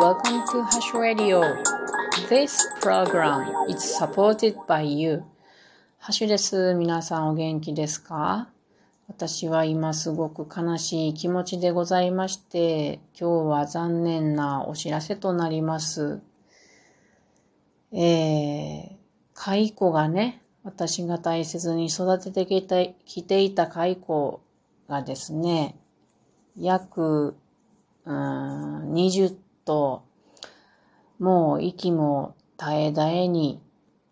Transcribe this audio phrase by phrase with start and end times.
[0.00, 1.42] Welcome to Hash Radio.
[2.30, 5.22] This program is supported by you.
[5.98, 6.74] ハッシュです。
[6.74, 8.48] 皆さんお元気ですか？
[9.08, 16.22] 私は今すごく悲しい気持ちでございまして、今日は残念なお知らせとなります。
[17.92, 18.96] えー、
[19.34, 24.40] 蚕がね、私が大切に育ててきてきていた蚕
[24.88, 25.76] がですね、
[26.56, 27.36] 約、
[28.06, 30.02] うん、20頭、
[31.18, 33.60] もう息も絶え絶えに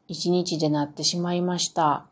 [0.07, 2.07] 一日でなってしまいました。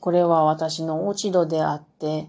[0.00, 2.28] これは私の落ち度であって、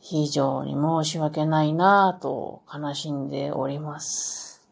[0.00, 4.68] 非常に申し訳ないなぁと悲しんでおります。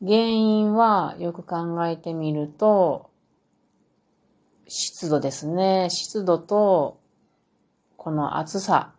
[0.00, 3.10] 原因はよく考えてみると、
[4.66, 5.88] 湿度ですね。
[5.90, 6.99] 湿度と、
[8.02, 8.94] この暑さ。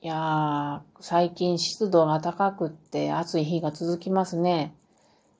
[0.00, 4.76] いやー、最近湿度が高くって暑い日が続きますね。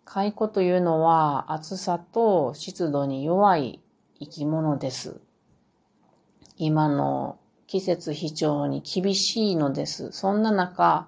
[0.05, 3.79] 蚕というのは暑さと湿度に弱い
[4.19, 5.21] 生き物です。
[6.57, 10.11] 今の季節非常に厳しいのです。
[10.11, 11.07] そんな中、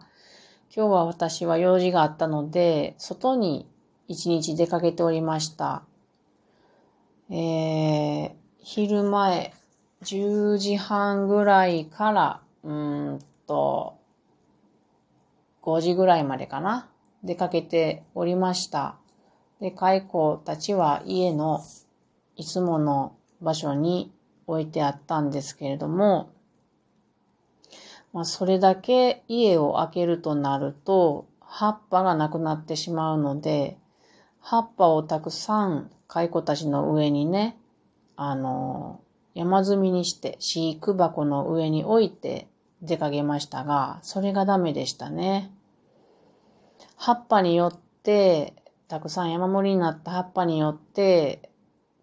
[0.73, 3.67] 今日は私は用事があったので、外に
[4.07, 5.83] 一日出かけておりました。
[7.31, 9.53] えー、昼前、
[10.05, 13.99] 10時半ぐらいから、うんと、
[15.63, 16.91] 5時ぐらいまでかな。
[17.23, 18.97] 出かけておりました。
[19.61, 21.65] で、蚕たちは家の
[22.37, 24.13] いつもの場所に
[24.47, 26.31] 置いてあったんですけれども、
[28.13, 33.79] まあ、それだけ家を開けるとなると、葉っぱがなくなってしまうので、
[34.41, 37.57] 葉っぱをたくさん蚕たちの上にね、
[38.17, 39.01] あの、
[39.35, 42.49] 山積みにして飼育箱の上に置いて
[42.83, 45.51] 出かけましたが、それがダメでしたね。
[46.97, 48.55] 葉っぱによって、
[48.89, 51.51] たくさん山盛りになった葉っぱによって、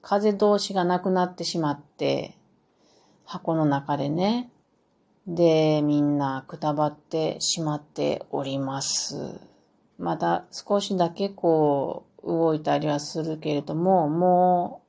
[0.01, 2.37] 風通しがなくなってしまって、
[3.23, 4.51] 箱の中でね、
[5.27, 9.39] で、みんなくたばってしまっております。
[9.97, 14.81] まだ少しだけこう、動いたりはするけれども、も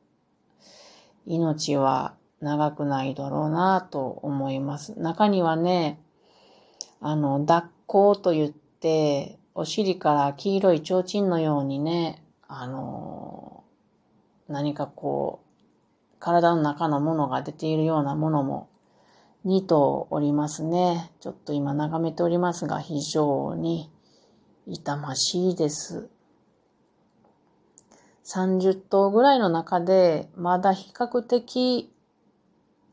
[1.26, 4.98] う、命は長くないだろうなと思います。
[4.98, 6.00] 中にはね、
[7.00, 13.64] あの、脱行と言って、お尻から黄色い提灯のようにね、あの、
[14.48, 18.68] 何かこう、体の中のものが出ているようなものも
[19.44, 21.10] 2頭おりますね。
[21.20, 23.90] ちょっと今眺めておりますが、非常に
[24.66, 26.08] 痛ましいです。
[28.24, 31.92] 30頭ぐらいの中で、まだ比較的、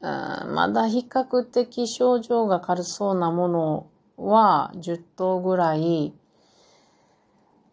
[0.01, 3.87] まだ比較的症状が軽そうなもの
[4.17, 6.13] は10頭ぐらい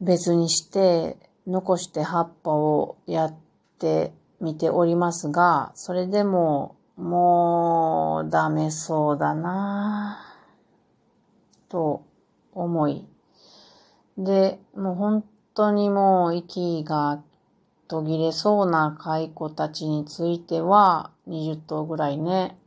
[0.01, 1.17] 別にして
[1.47, 3.35] 残して葉っぱをやっ
[3.79, 12.05] てみておりますが、それでももうダメそうだなぁと
[12.53, 13.07] 思い。
[14.19, 17.23] で、もう本当にもう息が
[17.89, 22.59] 途切れそうな蚕たちについては20頭ぐらいね、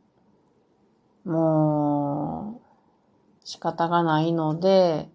[1.24, 5.08] もう仕方がないので、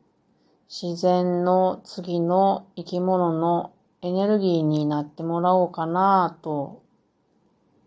[0.70, 3.72] 自然の次の生き物の
[4.02, 6.84] エネルギーになってもらおうかなと、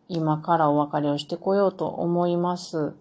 [0.09, 2.95] 今からお別れをしてこようと思います。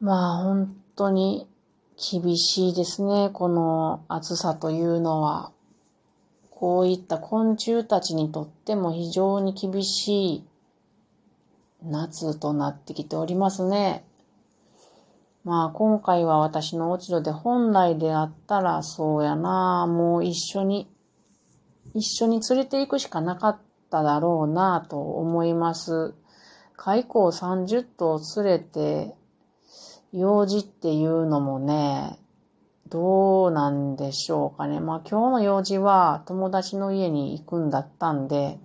[0.00, 1.48] まあ本当に
[1.98, 5.50] 厳しいですね、この暑さというのは。
[6.50, 10.44] こういった昆虫たちにとっても非常に厳しい
[11.82, 14.04] 夏となってきておりますね。
[15.44, 20.88] まあ今回は私の落ち度で本来であったらそうやな、もう一緒に、
[21.94, 23.58] 一緒に連れて行くしかなかっ
[23.90, 26.14] ただろうなと思います。
[26.76, 29.14] 蚕を30頭連れて、
[30.16, 32.18] 用事っていうのもね、
[32.88, 34.80] どうなんでしょうかね。
[34.80, 38.58] まあ今日の用事は友達の家に行くんだったんで、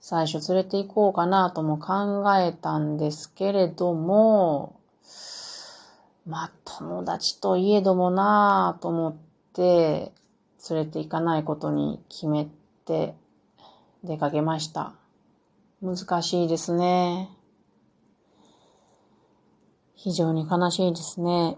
[0.00, 4.78] 最初連れて行こうかなとも考えたんですけれども、
[6.24, 9.14] まあ、友達といえどもなぁと思っ
[9.54, 10.12] て、
[10.70, 12.46] 連れて行かないことに決め
[12.84, 13.14] て
[14.04, 14.92] 出かけました。
[15.82, 17.28] 難しいですね。
[19.94, 21.56] 非常に悲しいですね。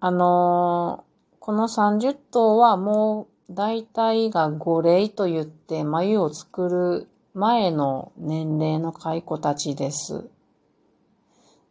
[0.00, 10.28] あのー、この30頭はもう大体が五霊と言って眉を作る前の年齢の蚕たちです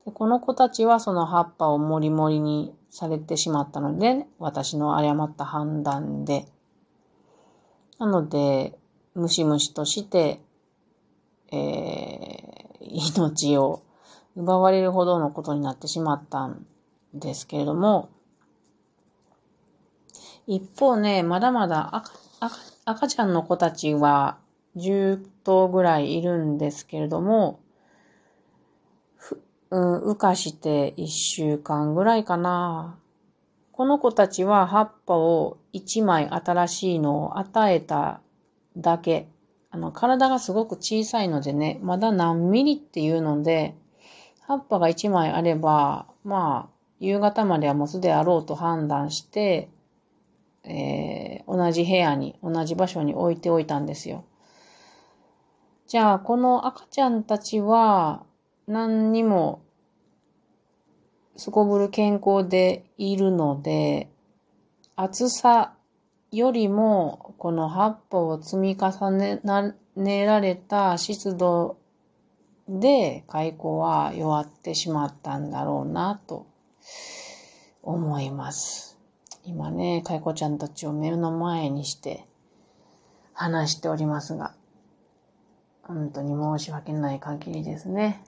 [0.05, 0.11] で。
[0.11, 6.45] この子たちはその葉っぱをもりもりにされてしまったので、私の誤った判断で。
[7.97, 8.77] なので、
[9.15, 10.39] ムシムシとして、
[11.51, 12.85] えー、
[13.17, 13.81] 命を
[14.35, 16.65] 奪われるほどのことになってしまったん
[17.13, 18.09] ですけれども、
[20.47, 22.11] 一方ね、まだまだ赤
[22.85, 24.37] 赤ちゃんの子たちは
[24.75, 27.59] 10頭ぐらいいるんですけれども、
[29.71, 32.99] うん、羽化して1週間ぐらいかな。
[33.71, 38.21] この子たちは葉っぱを1枚新しいのを与えた
[38.77, 39.27] だけ。
[39.71, 43.75] あの、体がすごく小さいのでね、まだ何ミリっていうので、
[44.47, 49.69] 葉っぱが1枚あれば、まあ、夕方までは持つであろうと判断して、
[50.63, 54.24] えー、同じ部屋に、同じ場所に置いておいたんですよ。
[55.88, 58.24] じゃあ、この赤ちゃんたちは、
[58.68, 59.62] 何にも、
[61.38, 64.09] すこぶる健康でいるので、
[64.95, 65.74] 暑さ
[66.31, 71.77] よりも、この葉っぱを積み重ねられた湿度
[72.67, 76.47] で蚕は弱ってしまったんだろうなと
[77.83, 78.97] 思います。
[79.44, 82.25] 今ね、蚕ちゃんたちを目の前にして
[83.33, 84.56] 話しておりますが、
[85.83, 88.23] 本当に申し訳ない限りですね。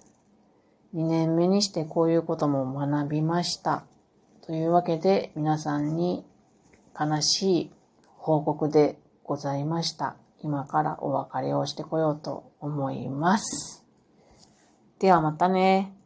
[0.94, 3.84] 2年目にしてこういうことも学びました。
[4.42, 6.24] というわけで皆さんに
[6.98, 7.72] 悲しい
[8.16, 10.16] 報告でございました。
[10.44, 13.87] 今からお別れをしてこようと思います。
[15.00, 15.97] ではまたね。